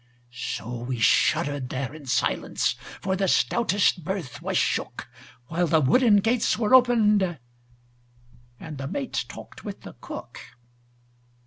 So 0.33 0.77
we 0.81 0.97
shuddered 0.97 1.69
there 1.69 1.93
in 1.93 2.07
silence, 2.07 2.73
For 3.03 3.15
the 3.15 3.27
stoutest 3.27 4.03
berth 4.03 4.41
was 4.41 4.57
shook, 4.57 5.07
While 5.45 5.67
the 5.67 5.79
wooden 5.79 6.21
gates 6.21 6.57
were 6.57 6.73
opened 6.73 7.37
And 8.59 8.79
the 8.79 8.87
mate 8.87 9.25
talked 9.29 9.63
with 9.63 9.81
the 9.81 9.93
cook. 10.01 10.39